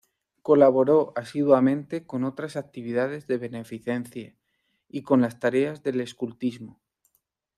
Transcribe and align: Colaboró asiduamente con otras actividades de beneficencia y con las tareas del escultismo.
Colaboró 0.41 1.13
asiduamente 1.15 2.07
con 2.07 2.23
otras 2.23 2.55
actividades 2.55 3.27
de 3.27 3.37
beneficencia 3.37 4.35
y 4.89 5.03
con 5.03 5.21
las 5.21 5.39
tareas 5.39 5.83
del 5.83 6.01
escultismo. 6.01 6.81